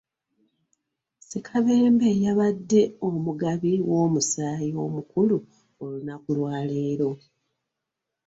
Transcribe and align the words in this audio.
Ssekabembe 1.21 2.09
yabadde 2.23 2.81
omugabi 3.07 3.73
w’omusaayi 3.89 4.71
omukulu 4.85 5.37
olunaku 5.83 6.29
lwaleero 6.37 7.09